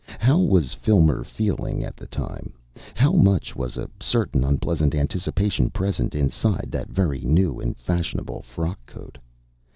[0.17, 2.53] How was Filmer feeling at the time?
[2.95, 8.83] How much was a certain unpleasant anticipation present inside that very new and fashionable frock
[8.87, 9.19] coat?